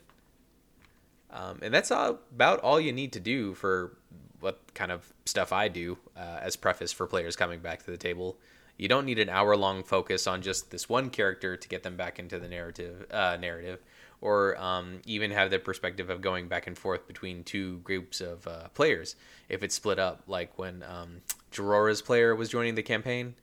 Um, 1.32 1.60
and 1.62 1.74
that's 1.74 1.92
all, 1.92 2.20
about 2.32 2.60
all 2.60 2.80
you 2.80 2.92
need 2.92 3.12
to 3.14 3.20
do 3.20 3.56
for 3.56 3.98
what 4.40 4.60
kind 4.76 4.92
of 4.92 5.12
stuff 5.26 5.52
I 5.52 5.68
do 5.68 5.98
uh, 6.16 6.40
as 6.42 6.56
preface 6.56 6.92
for 6.92 7.08
players 7.08 7.36
coming 7.36 7.60
back 7.60 7.84
to 7.86 7.92
the 7.92 7.98
table. 7.98 8.38
You 8.78 8.88
don't 8.88 9.06
need 9.06 9.20
an 9.20 9.30
hour 9.30 9.56
long 9.56 9.84
focus 9.84 10.28
on 10.28 10.42
just 10.42 10.70
this 10.70 10.90
one 10.90 11.10
character 11.10 11.56
to 11.56 11.68
get 11.68 11.84
them 11.84 11.96
back 11.96 12.20
into 12.20 12.40
the 12.40 12.48
narrative, 12.48 13.06
uh, 13.10 13.38
narrative, 13.40 13.80
or 14.24 14.58
um, 14.60 15.02
even 15.06 15.32
have 15.32 15.52
the 15.52 15.60
perspective 15.60 16.10
of 16.10 16.22
going 16.22 16.48
back 16.48 16.66
and 16.66 16.78
forth 16.78 17.08
between 17.08 17.44
two 17.44 17.78
groups 17.80 18.22
of 18.22 18.48
uh, 18.48 18.70
players 18.70 19.16
if 19.50 19.62
it's 19.62 19.76
split 19.76 20.00
up, 20.00 20.24
like 20.28 20.58
when 20.58 20.84
um, 20.84 21.22
Jorora's 21.52 22.02
player 22.02 22.36
was 22.36 22.50
joining 22.50 22.76
the 22.76 22.84
campaign. 22.84 23.36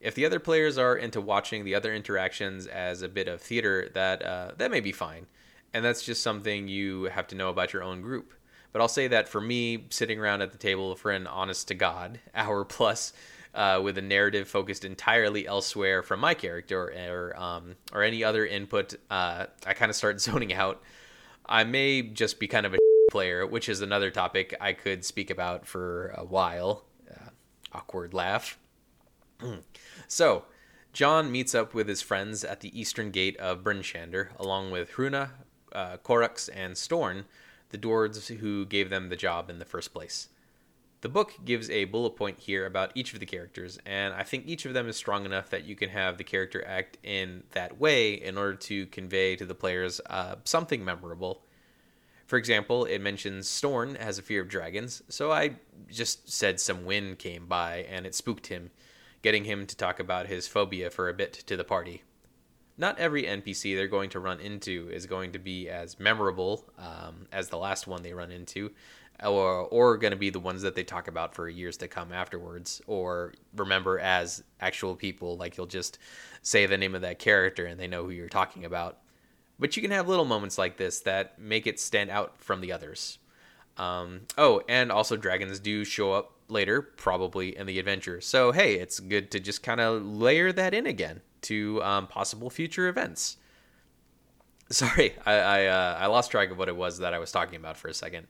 If 0.00 0.14
the 0.14 0.26
other 0.26 0.40
players 0.40 0.76
are 0.78 0.96
into 0.96 1.20
watching 1.20 1.64
the 1.64 1.74
other 1.74 1.94
interactions 1.94 2.66
as 2.66 3.02
a 3.02 3.08
bit 3.08 3.28
of 3.28 3.40
theater, 3.40 3.90
that 3.94 4.22
uh, 4.22 4.52
that 4.56 4.70
may 4.70 4.80
be 4.80 4.92
fine 4.92 5.26
and 5.74 5.84
that's 5.84 6.02
just 6.02 6.22
something 6.22 6.68
you 6.68 7.04
have 7.04 7.26
to 7.26 7.34
know 7.34 7.50
about 7.50 7.72
your 7.72 7.82
own 7.82 8.00
group. 8.00 8.32
But 8.72 8.80
I'll 8.80 8.88
say 8.88 9.08
that 9.08 9.28
for 9.28 9.40
me, 9.40 9.84
sitting 9.90 10.18
around 10.18 10.40
at 10.40 10.52
the 10.52 10.58
table 10.58 10.94
for 10.94 11.10
an 11.10 11.26
honest 11.26 11.68
to 11.68 11.74
God 11.74 12.20
hour 12.34 12.64
plus 12.64 13.12
uh, 13.54 13.80
with 13.82 13.96
a 13.98 14.02
narrative 14.02 14.48
focused 14.48 14.84
entirely 14.84 15.46
elsewhere 15.46 16.02
from 16.02 16.20
my 16.20 16.34
character 16.34 16.92
or 17.08 17.40
um, 17.40 17.76
or 17.92 18.02
any 18.02 18.24
other 18.24 18.44
input, 18.44 18.94
uh, 19.10 19.46
I 19.66 19.74
kind 19.74 19.90
of 19.90 19.96
start 19.96 20.20
zoning 20.20 20.52
out. 20.52 20.82
I 21.46 21.64
may 21.64 22.02
just 22.02 22.40
be 22.40 22.48
kind 22.48 22.66
of 22.66 22.74
a 22.74 22.78
player, 23.10 23.46
which 23.46 23.68
is 23.68 23.80
another 23.80 24.10
topic 24.10 24.54
I 24.60 24.72
could 24.72 25.04
speak 25.04 25.30
about 25.30 25.66
for 25.66 26.08
a 26.16 26.24
while. 26.24 26.84
Uh, 27.10 27.30
awkward 27.72 28.14
laugh. 28.14 28.58
so, 30.08 30.44
John 30.92 31.30
meets 31.30 31.54
up 31.54 31.74
with 31.74 31.88
his 31.88 32.02
friends 32.02 32.44
at 32.44 32.60
the 32.60 32.78
eastern 32.78 33.10
gate 33.10 33.36
of 33.38 33.64
Bryn 33.64 33.80
Shander, 33.80 34.28
along 34.38 34.70
with 34.70 34.92
Hruna, 34.92 35.30
uh, 35.72 35.96
and 36.54 36.78
Storn, 36.78 37.24
the 37.70 37.78
dwarves 37.78 38.34
who 38.36 38.64
gave 38.64 38.90
them 38.90 39.08
the 39.08 39.16
job 39.16 39.50
in 39.50 39.58
the 39.58 39.64
first 39.64 39.92
place. 39.92 40.28
The 41.04 41.10
book 41.10 41.34
gives 41.44 41.68
a 41.68 41.84
bullet 41.84 42.16
point 42.16 42.38
here 42.38 42.64
about 42.64 42.92
each 42.94 43.12
of 43.12 43.20
the 43.20 43.26
characters, 43.26 43.78
and 43.84 44.14
I 44.14 44.22
think 44.22 44.46
each 44.46 44.64
of 44.64 44.72
them 44.72 44.88
is 44.88 44.96
strong 44.96 45.26
enough 45.26 45.50
that 45.50 45.66
you 45.66 45.76
can 45.76 45.90
have 45.90 46.16
the 46.16 46.24
character 46.24 46.64
act 46.66 46.96
in 47.02 47.42
that 47.50 47.78
way 47.78 48.14
in 48.14 48.38
order 48.38 48.54
to 48.54 48.86
convey 48.86 49.36
to 49.36 49.44
the 49.44 49.54
players 49.54 50.00
uh, 50.08 50.36
something 50.44 50.82
memorable. 50.82 51.42
For 52.26 52.38
example, 52.38 52.86
it 52.86 53.00
mentions 53.00 53.46
Storn 53.46 53.96
has 53.96 54.16
a 54.16 54.22
fear 54.22 54.40
of 54.40 54.48
dragons, 54.48 55.02
so 55.10 55.30
I 55.30 55.56
just 55.90 56.32
said 56.32 56.58
some 56.58 56.86
wind 56.86 57.18
came 57.18 57.44
by 57.44 57.86
and 57.90 58.06
it 58.06 58.14
spooked 58.14 58.46
him, 58.46 58.70
getting 59.20 59.44
him 59.44 59.66
to 59.66 59.76
talk 59.76 60.00
about 60.00 60.28
his 60.28 60.48
phobia 60.48 60.88
for 60.88 61.10
a 61.10 61.14
bit 61.14 61.34
to 61.34 61.54
the 61.54 61.64
party. 61.64 62.02
Not 62.76 62.98
every 62.98 63.22
NPC 63.24 63.76
they're 63.76 63.86
going 63.86 64.10
to 64.10 64.20
run 64.20 64.40
into 64.40 64.88
is 64.90 65.06
going 65.06 65.32
to 65.32 65.38
be 65.38 65.68
as 65.68 66.00
memorable 66.00 66.64
um, 66.78 67.26
as 67.32 67.48
the 67.48 67.58
last 67.58 67.86
one 67.86 68.02
they 68.02 68.12
run 68.12 68.32
into, 68.32 68.72
or, 69.22 69.60
or 69.68 69.96
going 69.96 70.10
to 70.10 70.16
be 70.16 70.30
the 70.30 70.40
ones 70.40 70.62
that 70.62 70.74
they 70.74 70.82
talk 70.82 71.06
about 71.06 71.34
for 71.34 71.48
years 71.48 71.76
to 71.78 71.88
come 71.88 72.12
afterwards, 72.12 72.82
or 72.86 73.32
remember 73.54 74.00
as 74.00 74.42
actual 74.60 74.96
people. 74.96 75.36
Like 75.36 75.56
you'll 75.56 75.66
just 75.66 75.98
say 76.42 76.66
the 76.66 76.76
name 76.76 76.96
of 76.96 77.02
that 77.02 77.20
character 77.20 77.66
and 77.66 77.78
they 77.78 77.86
know 77.86 78.04
who 78.04 78.10
you're 78.10 78.28
talking 78.28 78.64
about. 78.64 78.98
But 79.56 79.76
you 79.76 79.82
can 79.82 79.92
have 79.92 80.08
little 80.08 80.24
moments 80.24 80.58
like 80.58 80.76
this 80.76 81.00
that 81.00 81.38
make 81.38 81.68
it 81.68 81.78
stand 81.78 82.10
out 82.10 82.38
from 82.38 82.60
the 82.60 82.72
others. 82.72 83.18
Um, 83.76 84.22
oh, 84.36 84.62
and 84.68 84.90
also 84.90 85.16
dragons 85.16 85.60
do 85.60 85.84
show 85.84 86.12
up 86.12 86.32
later, 86.48 86.82
probably 86.82 87.56
in 87.56 87.66
the 87.66 87.78
adventure. 87.78 88.20
So 88.20 88.50
hey, 88.50 88.74
it's 88.74 88.98
good 88.98 89.30
to 89.30 89.38
just 89.38 89.62
kind 89.62 89.80
of 89.80 90.04
layer 90.04 90.50
that 90.50 90.74
in 90.74 90.86
again 90.86 91.20
to 91.44 91.82
um, 91.82 92.06
possible 92.06 92.50
future 92.50 92.88
events. 92.88 93.36
Sorry, 94.70 95.14
I 95.24 95.32
I, 95.34 95.66
uh, 95.66 95.98
I, 96.00 96.06
lost 96.06 96.30
track 96.30 96.50
of 96.50 96.58
what 96.58 96.68
it 96.68 96.76
was 96.76 96.98
that 96.98 97.14
I 97.14 97.18
was 97.18 97.30
talking 97.30 97.56
about 97.56 97.76
for 97.76 97.88
a 97.88 97.94
second. 97.94 98.26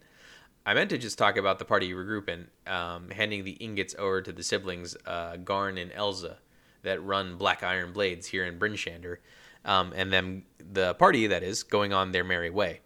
I 0.67 0.75
meant 0.75 0.91
to 0.91 0.99
just 0.99 1.19
talk 1.19 1.37
about 1.37 1.59
the 1.59 1.65
party 1.65 1.93
regrouping, 1.93 2.47
um, 2.67 3.11
handing 3.11 3.45
the 3.45 3.53
ingots 3.53 3.95
over 3.99 4.23
to 4.23 4.33
the 4.33 4.43
siblings 4.43 4.97
uh, 5.07 5.37
Garn 5.37 5.79
and 5.79 5.93
Elza 5.93 6.37
that 6.83 7.03
run 7.03 7.37
Black 7.37 7.63
Iron 7.63 7.93
Blades 7.93 8.27
here 8.27 8.45
in 8.45 8.59
Bryn 8.59 8.75
Shander, 8.75 9.19
um, 9.65 9.93
and 9.95 10.13
then 10.13 10.45
the 10.59 10.95
party 10.95 11.27
that 11.29 11.43
is 11.43 11.63
going 11.63 11.93
on 11.93 12.13
their 12.13 12.25
merry 12.25 12.51
way. 12.51 12.81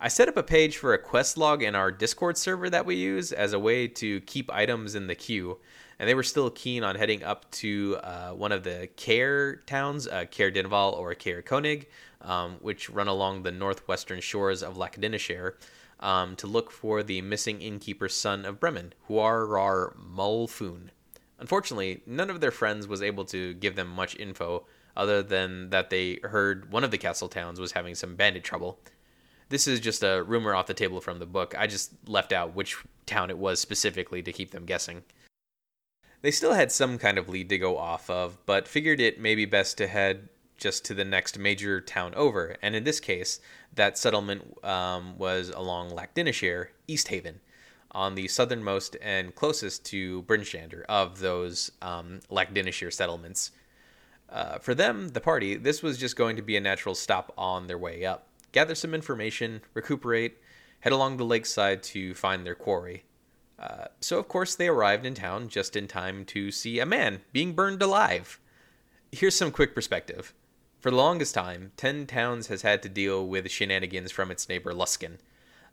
I 0.00 0.08
set 0.08 0.28
up 0.28 0.36
a 0.36 0.42
page 0.42 0.76
for 0.76 0.94
a 0.94 0.98
quest 0.98 1.36
log 1.36 1.62
in 1.62 1.74
our 1.74 1.90
Discord 1.90 2.36
server 2.38 2.70
that 2.70 2.86
we 2.86 2.94
use 2.94 3.32
as 3.32 3.52
a 3.52 3.58
way 3.58 3.88
to 3.88 4.20
keep 4.22 4.52
items 4.52 4.94
in 4.94 5.08
the 5.08 5.14
queue, 5.14 5.58
and 5.98 6.08
they 6.08 6.14
were 6.14 6.22
still 6.22 6.50
keen 6.50 6.84
on 6.84 6.96
heading 6.96 7.22
up 7.22 7.50
to 7.50 7.96
uh, 8.02 8.30
one 8.30 8.52
of 8.52 8.64
the 8.64 8.88
Care 8.96 9.56
towns, 9.66 10.06
uh, 10.06 10.24
Caer-Dineval 10.30 10.92
or 10.94 11.14
Caer-Konig, 11.14 11.86
um, 12.22 12.56
which 12.60 12.88
run 12.90 13.08
along 13.08 13.42
the 13.42 13.52
northwestern 13.52 14.20
shores 14.20 14.62
of 14.62 14.76
Lac 14.76 14.98
um, 16.00 16.36
to 16.36 16.46
look 16.46 16.70
for 16.70 17.02
the 17.02 17.20
missing 17.22 17.60
innkeeper's 17.60 18.14
son 18.14 18.44
of 18.44 18.60
Bremen, 18.60 18.92
Huarar 19.08 19.96
Mulfoon. 19.96 20.90
Unfortunately, 21.40 22.02
none 22.06 22.30
of 22.30 22.40
their 22.40 22.50
friends 22.50 22.86
was 22.86 23.02
able 23.02 23.24
to 23.26 23.54
give 23.54 23.76
them 23.76 23.88
much 23.88 24.16
info 24.16 24.64
other 24.96 25.22
than 25.22 25.70
that 25.70 25.90
they 25.90 26.18
heard 26.24 26.72
one 26.72 26.84
of 26.84 26.90
the 26.90 26.98
castle 26.98 27.28
towns 27.28 27.60
was 27.60 27.72
having 27.72 27.94
some 27.94 28.16
bandit 28.16 28.42
trouble 28.42 28.80
this 29.48 29.66
is 29.66 29.80
just 29.80 30.02
a 30.02 30.22
rumor 30.22 30.54
off 30.54 30.66
the 30.66 30.74
table 30.74 31.00
from 31.00 31.18
the 31.18 31.26
book. 31.26 31.54
I 31.56 31.66
just 31.66 31.92
left 32.06 32.32
out 32.32 32.54
which 32.54 32.76
town 33.06 33.30
it 33.30 33.38
was 33.38 33.60
specifically 33.60 34.22
to 34.22 34.32
keep 34.32 34.50
them 34.50 34.66
guessing. 34.66 35.02
They 36.22 36.30
still 36.30 36.54
had 36.54 36.72
some 36.72 36.98
kind 36.98 37.18
of 37.18 37.28
lead 37.28 37.48
to 37.50 37.58
go 37.58 37.78
off 37.78 38.10
of, 38.10 38.38
but 38.46 38.66
figured 38.68 39.00
it 39.00 39.20
may 39.20 39.34
be 39.34 39.44
best 39.44 39.78
to 39.78 39.86
head 39.86 40.28
just 40.56 40.84
to 40.86 40.94
the 40.94 41.04
next 41.04 41.38
major 41.38 41.80
town 41.80 42.14
over. 42.14 42.56
And 42.60 42.74
in 42.74 42.84
this 42.84 42.98
case, 42.98 43.40
that 43.74 43.96
settlement 43.96 44.58
um, 44.64 45.16
was 45.16 45.50
along 45.50 45.90
Lac 45.90 46.14
Dinneshere, 46.14 46.68
East 46.88 47.08
Haven, 47.08 47.40
on 47.92 48.16
the 48.16 48.26
southernmost 48.28 48.96
and 49.00 49.34
closest 49.34 49.84
to 49.86 50.22
Bryn 50.22 50.40
Shander 50.40 50.84
of 50.88 51.20
those 51.20 51.70
um, 51.80 52.20
Lac 52.28 52.50
settlements. 52.90 53.52
Uh, 54.28 54.58
for 54.58 54.74
them, 54.74 55.10
the 55.10 55.20
party, 55.20 55.56
this 55.56 55.82
was 55.82 55.96
just 55.96 56.16
going 56.16 56.36
to 56.36 56.42
be 56.42 56.56
a 56.56 56.60
natural 56.60 56.94
stop 56.94 57.32
on 57.38 57.66
their 57.66 57.78
way 57.78 58.04
up 58.04 58.28
gather 58.52 58.74
some 58.74 58.94
information, 58.94 59.60
recuperate, 59.74 60.38
head 60.80 60.92
along 60.92 61.16
the 61.16 61.24
lakeside 61.24 61.82
to 61.82 62.14
find 62.14 62.46
their 62.46 62.54
quarry. 62.54 63.04
Uh, 63.58 63.86
so, 64.00 64.18
of 64.18 64.28
course, 64.28 64.54
they 64.54 64.68
arrived 64.68 65.04
in 65.04 65.14
town 65.14 65.48
just 65.48 65.74
in 65.74 65.88
time 65.88 66.24
to 66.26 66.50
see 66.50 66.78
a 66.78 66.86
man 66.86 67.20
being 67.32 67.54
burned 67.54 67.82
alive. 67.82 68.38
Here's 69.10 69.34
some 69.34 69.50
quick 69.50 69.74
perspective. 69.74 70.34
For 70.78 70.90
the 70.90 70.96
longest 70.96 71.34
time, 71.34 71.72
Ten 71.76 72.06
Towns 72.06 72.46
has 72.46 72.62
had 72.62 72.82
to 72.84 72.88
deal 72.88 73.26
with 73.26 73.50
shenanigans 73.50 74.12
from 74.12 74.30
its 74.30 74.48
neighbor 74.48 74.72
Luskan, 74.72 75.18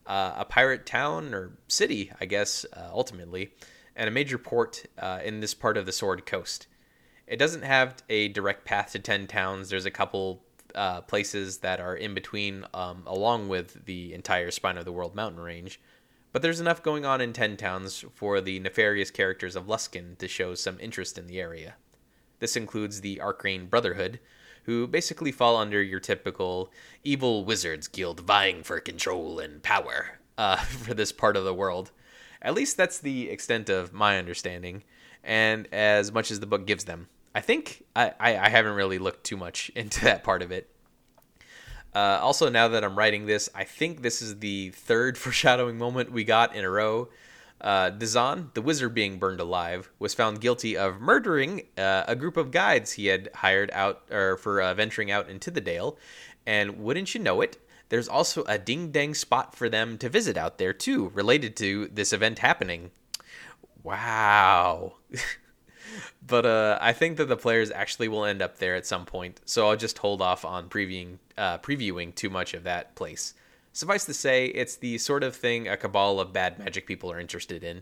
uh, 0.08 0.34
a 0.36 0.46
pirate 0.46 0.88
town 0.88 1.34
or 1.34 1.52
city, 1.68 2.12
I 2.20 2.26
guess, 2.26 2.66
uh, 2.74 2.90
ultimately, 2.92 3.52
and 3.96 4.08
a 4.08 4.12
major 4.12 4.40
port 4.40 4.84
uh, 4.98 5.20
in 5.24 5.42
this 5.42 5.54
part 5.54 5.78
of 5.78 5.86
the 5.86 5.92
Sword 5.92 6.26
Coast. 6.26 6.66
It 7.28 7.38
doesn't 7.38 7.64
have 7.64 7.96
a 8.10 8.30
direct 8.30 8.66
path 8.66 8.94
to 8.94 9.00
Ten 9.00 9.28
Towns. 9.28 9.70
There's 9.70 9.86
a 9.86 9.92
couple 9.92 10.42
uh, 10.74 11.02
places 11.02 11.60
that 11.60 11.80
are 11.80 11.96
in 11.96 12.16
between, 12.16 12.66
um, 12.74 13.04
along 13.06 13.48
with 13.48 13.86
the 13.86 14.14
entire 14.14 14.50
Spine 14.50 14.78
of 14.78 14.86
the 14.86 14.92
World 14.92 15.16
mountain 15.16 15.40
range. 15.40 15.80
But 16.36 16.42
there's 16.42 16.60
enough 16.60 16.84
going 16.84 17.06
on 17.06 17.22
in 17.22 17.32
Ten 17.32 17.56
Towns 17.56 18.04
for 18.14 18.42
the 18.42 18.60
nefarious 18.60 19.10
characters 19.10 19.56
of 19.56 19.68
Luskan 19.68 20.18
to 20.18 20.28
show 20.28 20.54
some 20.54 20.78
interest 20.82 21.18
in 21.18 21.28
the 21.28 21.40
area. 21.40 21.76
This 22.40 22.58
includes 22.58 23.00
the 23.00 23.22
Arcane 23.22 23.68
Brotherhood, 23.68 24.20
who 24.64 24.86
basically 24.86 25.32
fall 25.32 25.56
under 25.56 25.82
your 25.82 26.02
typical 26.02 26.74
evil 27.06 27.46
wizards 27.46 27.88
guild 27.88 28.20
vying 28.20 28.64
for 28.64 28.82
control 28.82 29.40
and 29.40 29.64
power 29.64 30.20
uh, 30.38 30.58
for 30.84 30.94
this 30.94 31.14
part 31.14 31.38
of 31.38 31.46
the 31.46 31.54
world. 31.54 31.92
At 32.42 32.54
least 32.54 32.76
that's 32.76 33.00
the 33.00 33.30
extent 33.30 33.70
of 33.70 33.94
my 33.94 34.18
understanding, 34.18 34.84
and 35.24 35.70
as 35.72 36.12
much 36.12 36.32
as 36.32 36.42
the 36.42 36.48
book 36.48 36.68
gives 36.68 36.84
them. 36.84 37.08
I 37.34 37.40
think 37.40 37.86
I, 37.96 38.12
I, 38.20 38.50
haven't 38.50 38.76
really 38.76 39.00
looked 39.00 39.24
too 39.24 39.38
much 39.38 39.70
into 39.76 40.04
that 40.04 40.26
part 40.26 40.42
of 40.42 40.52
it. 40.52 40.70
Uh, 41.96 42.20
also, 42.22 42.50
now 42.50 42.68
that 42.68 42.84
I'm 42.84 42.98
writing 42.98 43.26
this, 43.26 43.50
I 43.56 43.64
think 43.64 44.02
this 44.02 44.22
is 44.22 44.40
the 44.40 44.72
third 44.72 45.18
foreshadowing 45.18 45.78
moment 45.78 46.12
we 46.12 46.26
got 46.26 46.54
in 46.54 46.66
a 46.66 46.70
row. 46.70 47.08
Uh, 47.62 47.90
Dzaan, 47.90 48.54
the 48.54 48.62
wizard 48.62 48.94
being 48.94 49.18
burned 49.18 49.40
alive, 49.40 49.90
was 49.98 50.14
found 50.14 50.42
guilty 50.42 50.76
of 50.76 51.00
murdering 51.00 51.64
uh, 51.78 52.04
a 52.06 52.16
group 52.16 52.36
of 52.36 52.52
guides 52.52 52.92
he 52.92 53.08
had 53.08 53.30
hired 53.34 53.72
out 53.72 54.04
or 54.12 54.36
for 54.36 54.62
uh, 54.62 54.74
venturing 54.74 55.10
out 55.10 55.30
into 55.30 55.50
the 55.50 55.62
Dale. 55.62 55.98
And 56.46 56.80
wouldn't 56.80 57.16
you 57.16 57.22
know 57.22 57.40
it, 57.40 57.58
there's 57.88 58.10
also 58.10 58.44
a 58.44 58.58
ding 58.58 58.92
dang 58.92 59.14
spot 59.14 59.56
for 59.56 59.70
them 59.70 59.98
to 60.00 60.10
visit 60.10 60.36
out 60.38 60.58
there 60.58 60.74
too, 60.74 61.10
related 61.14 61.56
to 61.58 61.88
this 61.88 62.12
event 62.12 62.40
happening. 62.40 62.92
Wow. 63.84 64.96
but 66.26 66.46
uh, 66.46 66.78
I 66.82 66.94
think 66.94 67.18
that 67.18 67.28
the 67.28 67.38
players 67.38 67.72
actually 67.72 68.08
will 68.08 68.26
end 68.26 68.42
up 68.42 68.58
there 68.58 68.76
at 68.76 68.86
some 68.86 69.06
point, 69.06 69.42
so 69.46 69.70
I'll 69.70 69.76
just 69.76 69.98
hold 70.00 70.22
off 70.22 70.46
on 70.46 70.70
previewing 70.70 71.18
uh, 71.38 71.58
previewing 71.60 72.14
too 72.16 72.30
much 72.30 72.54
of 72.54 72.64
that 72.64 72.96
place. 72.96 73.34
Suffice 73.74 74.06
to 74.06 74.14
say, 74.14 74.48
it's 74.48 74.78
the 74.78 74.98
sort 74.98 75.24
of 75.24 75.36
thing 75.36 75.68
a 75.68 75.76
cabal 75.76 76.20
of 76.20 76.32
bad 76.32 76.58
magic 76.58 76.88
people 76.88 77.12
are 77.12 77.20
interested 77.20 77.64
in. 77.64 77.82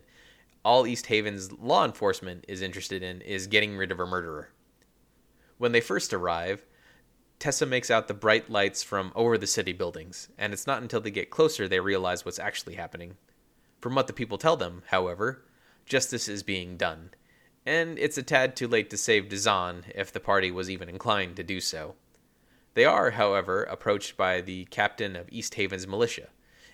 All 0.64 0.86
East 0.86 1.06
Haven's 1.06 1.52
law 1.52 1.84
enforcement 1.84 2.44
is 2.48 2.62
interested 2.62 3.02
in 3.02 3.20
is 3.20 3.46
getting 3.46 3.76
rid 3.76 3.92
of 3.92 4.00
a 4.00 4.06
murderer. 4.06 4.50
When 5.58 5.72
they 5.72 5.80
first 5.80 6.12
arrive, 6.12 6.64
Tessa 7.38 7.66
makes 7.66 7.90
out 7.90 8.08
the 8.08 8.14
bright 8.14 8.50
lights 8.50 8.82
from 8.82 9.12
over 9.14 9.38
the 9.38 9.46
city 9.46 9.72
buildings, 9.72 10.28
and 10.38 10.52
it's 10.52 10.66
not 10.66 10.82
until 10.82 11.00
they 11.00 11.10
get 11.10 11.30
closer 11.30 11.68
they 11.68 11.80
realize 11.80 12.24
what's 12.24 12.38
actually 12.38 12.74
happening. 12.74 13.16
From 13.80 13.94
what 13.94 14.06
the 14.06 14.12
people 14.12 14.38
tell 14.38 14.56
them, 14.56 14.82
however, 14.86 15.44
justice 15.84 16.28
is 16.28 16.42
being 16.42 16.76
done 16.76 17.10
and 17.66 17.98
it's 17.98 18.18
a 18.18 18.22
tad 18.22 18.54
too 18.56 18.68
late 18.68 18.90
to 18.90 18.96
save 18.96 19.28
Dzaan 19.28 19.84
if 19.94 20.12
the 20.12 20.20
party 20.20 20.50
was 20.50 20.70
even 20.70 20.88
inclined 20.88 21.36
to 21.36 21.42
do 21.42 21.60
so. 21.60 21.94
They 22.74 22.84
are, 22.84 23.12
however, 23.12 23.62
approached 23.64 24.16
by 24.16 24.40
the 24.40 24.64
captain 24.66 25.16
of 25.16 25.28
East 25.30 25.54
Haven's 25.54 25.86
militia, 25.86 26.28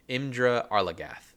Imdra 0.08 0.68
Arlagath. 0.68 1.34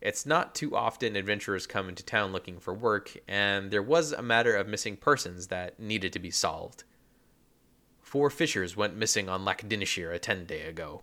It's 0.00 0.26
not 0.26 0.56
too 0.56 0.74
often 0.74 1.14
adventurers 1.14 1.68
come 1.68 1.88
into 1.88 2.04
town 2.04 2.32
looking 2.32 2.58
for 2.58 2.74
work, 2.74 3.16
and 3.28 3.70
there 3.70 3.82
was 3.82 4.10
a 4.12 4.20
matter 4.20 4.56
of 4.56 4.66
missing 4.66 4.96
persons 4.96 5.46
that 5.46 5.78
needed 5.78 6.12
to 6.12 6.18
be 6.18 6.32
solved. 6.32 6.82
Four 8.00 8.28
fishers 8.28 8.76
went 8.76 8.96
missing 8.96 9.28
on 9.28 9.44
Lac 9.44 9.62
Dinneshere 9.62 10.12
a 10.12 10.18
ten 10.18 10.44
day 10.44 10.62
ago. 10.62 11.02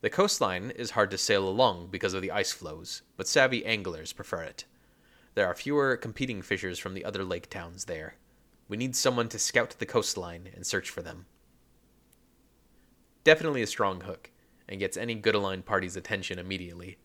The 0.00 0.10
coastline 0.10 0.72
is 0.72 0.90
hard 0.90 1.12
to 1.12 1.18
sail 1.18 1.48
along 1.48 1.88
because 1.90 2.12
of 2.12 2.20
the 2.20 2.32
ice 2.32 2.52
floes, 2.52 3.02
but 3.16 3.28
savvy 3.28 3.64
anglers 3.64 4.12
prefer 4.12 4.42
it. 4.42 4.64
There 5.34 5.46
are 5.46 5.54
fewer 5.54 5.96
competing 5.96 6.42
fishers 6.42 6.78
from 6.78 6.94
the 6.94 7.04
other 7.04 7.24
lake 7.24 7.50
towns 7.50 7.86
there. 7.86 8.14
We 8.68 8.76
need 8.76 8.94
someone 8.94 9.28
to 9.30 9.38
scout 9.38 9.74
the 9.78 9.86
coastline 9.86 10.48
and 10.54 10.66
search 10.66 10.90
for 10.90 11.02
them. 11.02 11.26
Definitely 13.24 13.62
a 13.62 13.66
strong 13.66 14.02
hook, 14.02 14.30
and 14.68 14.80
gets 14.80 14.96
any 14.96 15.14
good 15.14 15.34
aligned 15.34 15.66
party's 15.66 15.96
attention 15.96 16.38
immediately. 16.38 16.98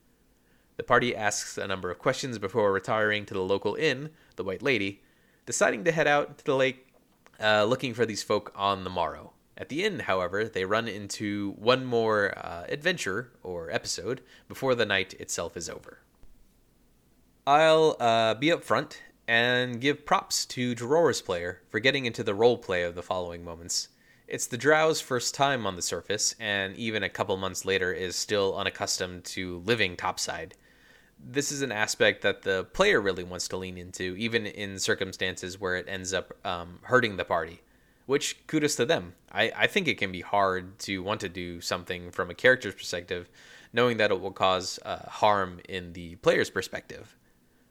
The 0.78 0.84
party 0.84 1.16
asks 1.16 1.58
a 1.58 1.68
number 1.68 1.92
of 1.92 2.00
questions 2.00 2.38
before 2.38 2.72
retiring 2.72 3.26
to 3.26 3.34
the 3.34 3.42
local 3.42 3.76
inn, 3.76 4.12
the 4.36 4.44
White 4.44 4.62
Lady, 4.62 5.02
deciding 5.46 5.84
to 5.84 5.92
head 5.92 6.08
out 6.08 6.38
to 6.38 6.46
the 6.46 6.56
lake 6.56 6.88
uh, 7.42 7.64
looking 7.64 7.94
for 7.94 8.06
these 8.06 8.24
folk 8.24 8.52
on 8.56 8.84
the 8.84 8.90
morrow. 8.90 9.34
At 9.58 9.70
the 9.70 9.84
inn, 9.84 10.00
however, 10.00 10.46
they 10.46 10.64
run 10.64 10.88
into 10.88 11.52
one 11.58 11.84
more 11.86 12.34
uh, 12.38 12.66
adventure 12.70 13.32
or 13.44 13.72
episode 13.72 14.22
before 14.48 14.76
the 14.76 14.86
night 14.86 15.14
itself 15.16 15.58
is 15.58 15.70
over. 15.70 16.00
I'll 17.48 17.96
uh, 18.00 18.36
be 18.36 18.48
upfront 18.48 18.98
and 19.28 19.80
give 19.82 20.06
props 20.06 20.46
to 20.48 20.76
Drora's 20.76 21.22
player 21.22 21.62
for 21.70 21.80
getting 21.80 22.06
into 22.06 22.24
the 22.24 22.36
role 22.36 22.58
play 22.58 22.84
of 22.84 22.96
the 22.96 23.02
following 23.02 23.44
moments. 23.44 23.90
It's 24.28 24.46
the 24.48 24.58
Drow's 24.58 25.02
first 25.02 25.34
time 25.34 25.66
on 25.66 25.76
the 25.76 25.82
surface, 25.82 26.36
and 26.40 26.76
even 26.76 27.02
a 27.02 27.10
couple 27.10 27.36
months 27.38 27.66
later 27.66 27.92
is 27.92 28.16
still 28.16 28.56
unaccustomed 28.56 29.24
to 29.26 29.60
living 29.66 29.96
topside. 29.96 30.56
this 31.20 31.52
is 31.52 31.62
an 31.62 31.72
aspect 31.72 32.22
that 32.22 32.44
the 32.44 32.64
player 32.66 33.02
really 33.02 33.24
wants 33.24 33.48
to 33.50 33.58
lean 33.58 33.78
into, 33.78 34.16
even 34.18 34.46
in 34.46 34.80
circumstances 34.80 35.60
where 35.60 35.76
it 35.76 35.86
ends 35.88 36.14
up 36.14 36.34
um, 36.46 36.80
hurting 36.84 37.18
the 37.18 37.26
party. 37.26 37.62
Which 38.06 38.48
kudos 38.48 38.76
to 38.78 38.86
them. 38.86 39.14
I, 39.32 39.52
I 39.56 39.68
think 39.68 39.88
it 39.88 40.00
can 40.00 40.12
be 40.12 40.22
hard 40.22 40.80
to 40.80 41.04
want 41.04 41.22
to 41.22 41.30
do 41.30 41.62
something 41.62 42.10
from 42.12 42.32
a 42.32 42.34
character's 42.34 42.74
perspective, 42.74 43.30
knowing 43.72 43.98
that 43.98 44.10
it 44.10 44.20
will 44.20 44.32
cause 44.32 44.80
uh, 44.84 45.08
harm 45.08 45.60
in 45.70 45.94
the 45.94 46.16
player's 46.16 46.50
perspective. 46.50 47.16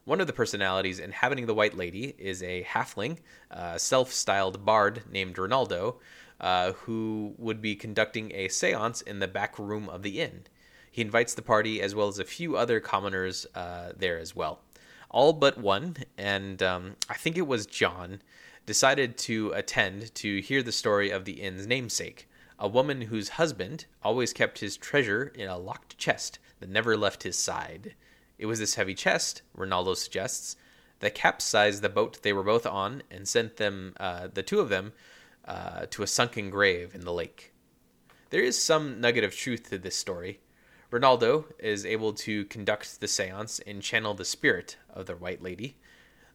One 0.08 0.22
of 0.22 0.26
the 0.26 0.32
personalities 0.32 1.00
inhabiting 1.00 1.44
the 1.44 1.52
White 1.52 1.76
Lady 1.76 2.14
is 2.16 2.42
a 2.42 2.64
halfling, 2.64 3.18
uh, 3.50 3.76
self 3.76 4.10
styled 4.10 4.64
bard 4.64 5.02
named 5.12 5.36
Ronaldo, 5.36 5.96
uh, 6.40 6.72
who 6.72 7.34
would 7.36 7.60
be 7.60 7.76
conducting 7.76 8.32
a 8.34 8.48
seance 8.48 9.02
in 9.02 9.18
the 9.18 9.28
back 9.28 9.58
room 9.58 9.86
of 9.90 10.02
the 10.02 10.22
inn. 10.22 10.44
He 10.90 11.02
invites 11.02 11.34
the 11.34 11.42
party 11.42 11.82
as 11.82 11.94
well 11.94 12.08
as 12.08 12.18
a 12.18 12.24
few 12.24 12.56
other 12.56 12.80
commoners 12.80 13.46
uh, 13.54 13.92
there 13.94 14.18
as 14.18 14.34
well. 14.34 14.60
All 15.10 15.34
but 15.34 15.58
one, 15.58 15.96
and 16.16 16.62
um, 16.62 16.96
I 17.10 17.14
think 17.18 17.36
it 17.36 17.46
was 17.46 17.66
John, 17.66 18.22
decided 18.64 19.18
to 19.18 19.52
attend 19.52 20.14
to 20.14 20.40
hear 20.40 20.62
the 20.62 20.72
story 20.72 21.10
of 21.10 21.26
the 21.26 21.42
inn's 21.42 21.66
namesake, 21.66 22.26
a 22.58 22.66
woman 22.66 23.02
whose 23.02 23.28
husband 23.28 23.84
always 24.02 24.32
kept 24.32 24.60
his 24.60 24.78
treasure 24.78 25.30
in 25.34 25.50
a 25.50 25.58
locked 25.58 25.98
chest 25.98 26.38
that 26.60 26.70
never 26.70 26.96
left 26.96 27.24
his 27.24 27.36
side. 27.36 27.94
It 28.38 28.46
was 28.46 28.60
this 28.60 28.76
heavy 28.76 28.94
chest, 28.94 29.42
Ronaldo 29.56 29.96
suggests, 29.96 30.56
that 31.00 31.14
capsized 31.14 31.82
the 31.82 31.88
boat 31.88 32.22
they 32.22 32.32
were 32.32 32.42
both 32.42 32.66
on 32.66 33.02
and 33.10 33.26
sent 33.26 33.56
them, 33.56 33.94
uh, 33.98 34.28
the 34.32 34.42
two 34.42 34.60
of 34.60 34.68
them, 34.68 34.92
uh, 35.44 35.86
to 35.90 36.02
a 36.02 36.06
sunken 36.06 36.50
grave 36.50 36.94
in 36.94 37.02
the 37.02 37.12
lake. 37.12 37.52
There 38.30 38.42
is 38.42 38.60
some 38.60 39.00
nugget 39.00 39.24
of 39.24 39.34
truth 39.34 39.70
to 39.70 39.78
this 39.78 39.96
story. 39.96 40.40
Ronaldo 40.92 41.46
is 41.58 41.84
able 41.84 42.12
to 42.14 42.44
conduct 42.46 43.00
the 43.00 43.08
seance 43.08 43.58
and 43.60 43.82
channel 43.82 44.14
the 44.14 44.24
spirit 44.24 44.76
of 44.88 45.06
the 45.06 45.16
White 45.16 45.42
Lady. 45.42 45.76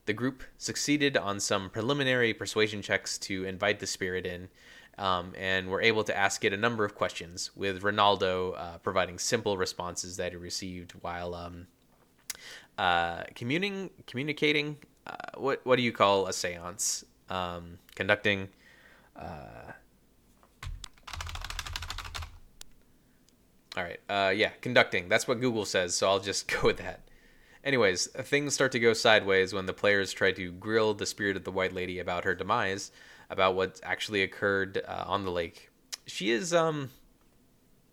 The 0.06 0.14
group 0.14 0.44
succeeded 0.58 1.16
on 1.16 1.40
some 1.40 1.70
preliminary 1.70 2.34
persuasion 2.34 2.82
checks 2.82 3.18
to 3.20 3.46
invite 3.46 3.80
the 3.80 3.88
spirit 3.88 4.26
in, 4.26 4.50
um, 4.98 5.34
and 5.38 5.70
were 5.70 5.82
able 5.82 6.04
to 6.04 6.18
ask 6.18 6.44
it 6.44 6.54
a 6.54 6.58
number 6.58 6.84
of 6.84 6.94
questions, 6.94 7.52
with 7.56 7.82
Ronaldo 7.82 8.58
uh, 8.58 8.78
providing 8.80 9.18
simple 9.18 9.58
responses 9.58 10.18
that 10.18 10.34
he 10.34 10.38
received 10.38 10.92
while 11.02 11.34
um, 11.34 11.68
uh, 12.78 13.24
communing, 13.36 13.90
communicating. 14.08 14.78
Uh, 15.06 15.16
what 15.36 15.62
what 15.66 15.76
do 15.76 15.82
you 15.82 15.92
call 15.92 16.28
a 16.28 16.34
seance? 16.34 17.04
Um, 17.30 17.80
conducting. 17.96 18.50
Uh, 19.16 19.74
All 23.76 23.84
right. 23.84 24.00
Uh, 24.08 24.30
yeah, 24.30 24.50
conducting. 24.62 25.10
That's 25.10 25.28
what 25.28 25.40
Google 25.40 25.66
says, 25.66 25.96
so 25.96 26.08
I'll 26.08 26.20
just 26.20 26.48
go 26.62 26.62
with 26.64 26.78
that. 26.78 27.02
Anyways, 27.64 28.08
things 28.08 28.54
start 28.54 28.72
to 28.74 28.80
go 28.80 28.94
sideways 28.94 29.54
when 29.54 29.66
the 29.66 29.74
players 29.74 30.12
try 30.12 30.32
to 30.34 30.52
grill 30.52 30.94
the 30.94 31.06
spirit 31.06 31.38
of 31.38 31.44
the 31.44 31.52
White 31.52 31.74
Lady 31.74 31.98
about 31.98 32.26
her 32.26 32.36
demise, 32.36 32.92
about 33.30 33.56
what 33.56 33.80
actually 33.84 34.22
occurred 34.22 34.82
uh, 34.86 35.06
on 35.08 35.24
the 35.24 35.32
lake. 35.32 35.70
She 36.06 36.30
is 36.32 36.54
um 36.54 36.90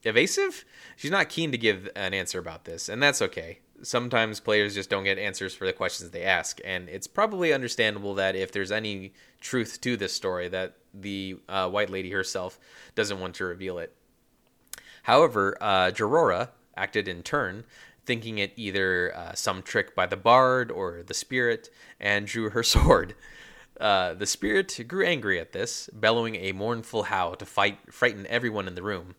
evasive. 0.03 0.65
She's 0.97 1.11
not 1.11 1.29
keen 1.29 1.53
to 1.53 1.59
give 1.59 1.89
an 1.95 2.15
answer 2.15 2.39
about 2.39 2.65
this, 2.65 2.89
and 2.89 3.01
that's 3.03 3.23
okay. 3.23 3.61
Sometimes 3.83 4.41
players 4.41 4.75
just 4.75 4.91
don't 4.91 5.05
get 5.05 5.19
answers 5.19 5.55
for 5.55 5.67
the 5.67 5.73
questions 5.73 6.11
they 6.11 6.23
ask, 6.23 6.61
and 6.65 6.89
it's 6.89 7.07
probably 7.07 7.53
understandable 7.53 8.15
that 8.15 8.37
if 8.37 8.53
there's 8.53 8.73
any 8.73 9.13
truth 9.41 9.81
to 9.81 9.97
this 9.97 10.13
story, 10.13 10.49
that 10.49 10.77
the 10.93 11.39
uh, 11.49 11.69
White 11.69 11.91
Lady 11.91 12.11
herself 12.11 12.59
doesn't 12.95 13.21
want 13.21 13.35
to 13.37 13.45
reveal 13.45 13.79
it. 13.79 13.95
However, 15.05 15.57
uh, 15.61 16.47
acted 16.77 17.09
in 17.09 17.23
turn, 17.23 17.65
thinking 18.07 18.39
it 18.39 18.53
either 18.57 19.15
uh, 19.17 19.35
some 19.35 19.63
trick 19.63 19.95
by 19.95 20.07
the 20.07 20.17
bard 20.17 20.71
or 20.71 21.03
the 21.03 21.15
spirit, 21.15 21.71
and 21.99 22.27
drew 22.27 22.51
her 22.51 22.63
sword. 22.75 23.15
Uh, 23.81 24.13
the 24.13 24.27
spirit 24.27 24.79
grew 24.87 25.07
angry 25.07 25.41
at 25.41 25.53
this, 25.53 25.89
bellowing 25.93 26.37
a 26.37 26.53
mournful 26.53 27.05
howl 27.05 27.35
to 27.35 27.47
fight, 27.47 27.79
frighten 27.91 28.27
everyone 28.27 28.69
in 28.69 28.75
the 28.75 28.83
room, 28.83 29.15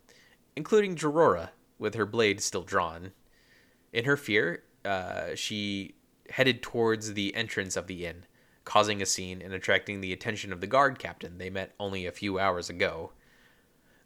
including 0.56 0.96
Jorora, 0.96 1.50
with 1.80 1.96
her 1.96 2.06
blade 2.06 2.42
still 2.42 2.62
drawn. 2.62 3.12
In 3.94 4.06
her 4.06 4.18
fear, 4.18 4.64
uh, 4.86 5.36
she 5.36 5.96
headed 6.30 6.62
towards 6.62 7.14
the 7.14 7.36
entrance 7.36 7.76
of 7.76 7.88
the 7.88 8.06
inn, 8.06 8.26
causing 8.64 9.02
a 9.02 9.06
scene 9.06 9.42
and 9.42 9.54
attracting 9.54 10.02
the 10.02 10.14
attention 10.14 10.54
of 10.54 10.62
the 10.62 10.68
guard 10.68 10.98
captain 10.98 11.38
they 11.38 11.50
met 11.50 11.74
only 11.80 12.06
a 12.06 12.12
few 12.12 12.40
hours 12.40 12.70
ago. 12.70 13.12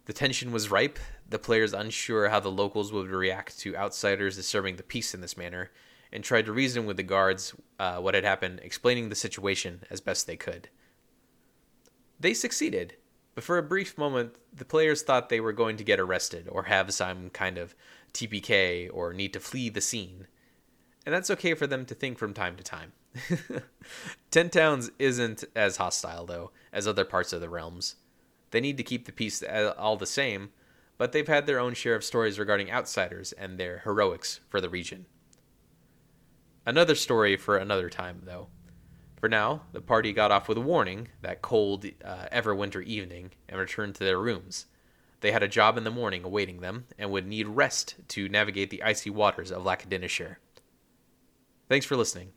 The 0.06 0.12
tension 0.12 0.52
was 0.52 0.70
ripe, 0.70 0.98
the 1.28 1.38
players 1.38 1.72
unsure 1.72 2.28
how 2.28 2.40
the 2.40 2.50
locals 2.50 2.92
would 2.92 3.10
react 3.10 3.58
to 3.60 3.76
outsiders 3.76 4.36
disturbing 4.36 4.76
the 4.76 4.82
peace 4.82 5.14
in 5.14 5.20
this 5.20 5.36
manner, 5.36 5.70
and 6.12 6.22
tried 6.22 6.46
to 6.46 6.52
reason 6.52 6.86
with 6.86 6.96
the 6.96 7.02
guards 7.02 7.54
uh, 7.78 7.98
what 7.98 8.14
had 8.14 8.24
happened, 8.24 8.60
explaining 8.62 9.08
the 9.08 9.14
situation 9.14 9.82
as 9.90 10.00
best 10.00 10.26
they 10.26 10.36
could. 10.36 10.68
They 12.18 12.34
succeeded, 12.34 12.94
but 13.34 13.44
for 13.44 13.58
a 13.58 13.62
brief 13.62 13.98
moment, 13.98 14.36
the 14.52 14.64
players 14.64 15.02
thought 15.02 15.28
they 15.28 15.40
were 15.40 15.52
going 15.52 15.76
to 15.76 15.84
get 15.84 16.00
arrested 16.00 16.48
or 16.50 16.64
have 16.64 16.94
some 16.94 17.30
kind 17.30 17.58
of 17.58 17.74
TPK 18.16 18.88
or 18.92 19.12
need 19.12 19.32
to 19.32 19.40
flee 19.40 19.68
the 19.68 19.80
scene. 19.80 20.26
And 21.04 21.14
that's 21.14 21.30
okay 21.30 21.54
for 21.54 21.66
them 21.66 21.84
to 21.86 21.94
think 21.94 22.18
from 22.18 22.34
time 22.34 22.56
to 22.56 22.64
time. 22.64 22.92
Ten 24.30 24.50
Towns 24.50 24.90
isn't 24.98 25.44
as 25.54 25.76
hostile, 25.76 26.26
though, 26.26 26.50
as 26.72 26.86
other 26.86 27.04
parts 27.04 27.32
of 27.32 27.40
the 27.40 27.48
realms. 27.48 27.96
They 28.50 28.60
need 28.60 28.76
to 28.76 28.82
keep 28.82 29.06
the 29.06 29.12
peace 29.12 29.42
all 29.78 29.96
the 29.96 30.06
same, 30.06 30.50
but 30.98 31.12
they've 31.12 31.28
had 31.28 31.46
their 31.46 31.60
own 31.60 31.74
share 31.74 31.94
of 31.94 32.04
stories 32.04 32.38
regarding 32.38 32.70
outsiders 32.70 33.32
and 33.32 33.58
their 33.58 33.78
heroics 33.84 34.40
for 34.48 34.60
the 34.60 34.68
region. 34.68 35.06
Another 36.64 36.94
story 36.94 37.36
for 37.36 37.56
another 37.56 37.88
time, 37.88 38.22
though. 38.24 38.48
For 39.20 39.28
now, 39.28 39.62
the 39.72 39.80
party 39.80 40.12
got 40.12 40.30
off 40.30 40.48
with 40.48 40.58
a 40.58 40.62
warning 40.62 41.08
that 41.22 41.42
cold, 41.42 41.86
uh, 42.04 42.26
Everwinter 42.32 42.84
evening 42.84 43.32
and 43.48 43.58
returned 43.58 43.94
to 43.96 44.04
their 44.04 44.18
rooms. 44.18 44.66
They 45.26 45.32
had 45.32 45.42
a 45.42 45.48
job 45.48 45.76
in 45.76 45.82
the 45.82 45.90
morning 45.90 46.22
awaiting 46.22 46.60
them 46.60 46.84
and 46.96 47.10
would 47.10 47.26
need 47.26 47.48
rest 47.48 47.96
to 48.10 48.28
navigate 48.28 48.70
the 48.70 48.80
icy 48.84 49.10
waters 49.10 49.50
of 49.50 49.64
Lac 49.64 49.90
Dinneshere. 49.90 50.36
Thanks 51.68 51.84
for 51.84 51.96
listening. 51.96 52.28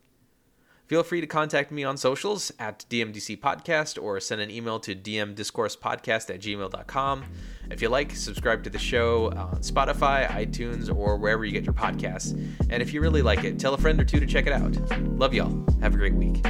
Feel 0.88 1.04
free 1.04 1.20
to 1.20 1.26
contact 1.28 1.70
me 1.70 1.84
on 1.84 1.96
socials 1.96 2.50
at 2.58 2.84
DMDC 2.90 3.38
Podcast 3.38 4.02
or 4.02 4.18
send 4.18 4.40
an 4.40 4.50
email 4.50 4.80
to 4.80 4.96
dmdiscoursepodcast 4.96 6.34
at 6.34 6.40
gmail.com. 6.40 7.24
If 7.70 7.80
you 7.80 7.88
like, 7.90 8.10
subscribe 8.16 8.64
to 8.64 8.70
the 8.70 8.78
show 8.78 9.26
on 9.26 9.60
Spotify, 9.60 10.26
iTunes, 10.26 10.92
or 10.92 11.16
wherever 11.16 11.44
you 11.44 11.52
get 11.52 11.62
your 11.62 11.74
podcasts. 11.74 12.32
And 12.70 12.82
if 12.82 12.92
you 12.92 13.00
really 13.00 13.22
like 13.22 13.44
it, 13.44 13.60
tell 13.60 13.74
a 13.74 13.78
friend 13.78 14.00
or 14.00 14.04
two 14.04 14.18
to 14.18 14.26
check 14.26 14.48
it 14.48 14.52
out. 14.52 14.76
Love 15.16 15.32
y'all. 15.32 15.64
Have 15.80 15.94
a 15.94 15.96
great 15.96 16.14
week. 16.14 16.44